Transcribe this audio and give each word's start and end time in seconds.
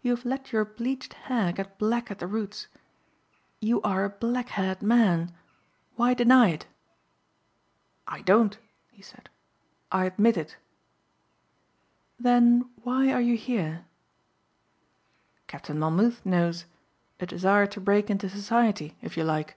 "You 0.00 0.14
have 0.14 0.24
let 0.24 0.52
your 0.52 0.64
bleached 0.64 1.12
hair 1.14 1.50
get 1.50 1.76
black 1.76 2.08
at 2.08 2.20
the 2.20 2.28
roots. 2.28 2.68
You 3.58 3.82
are 3.82 4.04
a 4.04 4.08
blackhaired 4.16 4.80
man. 4.80 5.34
Why 5.96 6.14
deny 6.14 6.50
it?" 6.50 6.68
"I 8.06 8.22
don't," 8.22 8.56
he 8.92 9.02
said. 9.02 9.28
"I 9.90 10.04
admit 10.04 10.36
it." 10.36 10.56
"Then 12.16 12.70
why 12.84 13.10
are 13.12 13.20
you 13.20 13.36
here?" 13.36 13.86
"Captain 15.48 15.80
Monmouth 15.80 16.24
knows. 16.24 16.66
A 17.18 17.26
desire 17.26 17.66
to 17.74 17.80
break 17.80 18.08
into 18.08 18.28
society 18.30 18.96
if 19.02 19.16
you 19.16 19.24
like." 19.24 19.56